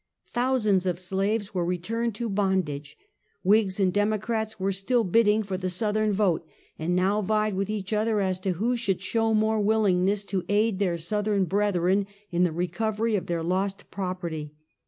[0.29, 2.97] Thousands of slaves were returned to bondage.
[3.43, 6.43] Whigs and Democrats were still bidding for the Southern vote,
[6.79, 10.79] and now vied with each other as to who should show most willingness to aid
[10.79, 14.55] their Sonthern brethren in the recovery of their lost property.